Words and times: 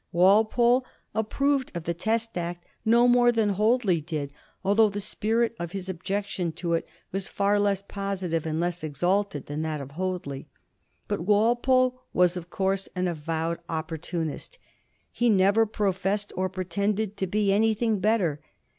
Walpole 0.11 0.83
approved 1.13 1.71
of 1.77 1.83
the 1.83 1.93
Test 1.93 2.35
Act 2.35 2.65
no 2.83 3.07
more 3.07 3.31
than 3.31 3.49
Hoadley 3.49 4.01
did, 4.01 4.33
although 4.65 4.89
the 4.89 4.99
spirit 4.99 5.55
of 5.59 5.73
his 5.73 5.89
objection 5.89 6.51
to 6.53 6.73
it 6.73 6.87
was 7.11 7.27
far 7.27 7.59
less 7.59 7.83
positive 7.83 8.47
and 8.47 8.59
less 8.59 8.83
exalted 8.83 9.45
than 9.45 9.61
that 9.61 9.79
of 9.79 9.91
Hoadley. 9.91 10.47
But 11.07 11.21
Walpole 11.21 12.01
was, 12.13 12.35
of 12.35 12.49
course, 12.49 12.89
an 12.95 13.07
avowed 13.07 13.59
Opportunist; 13.69 14.57
he 15.11 15.29
never 15.29 15.67
professed 15.67 16.33
or 16.35 16.49
pretended 16.49 17.15
to 17.17 17.27
be 17.27 17.53
any 17.53 17.75
thing 17.75 17.99
bettier. 17.99 18.39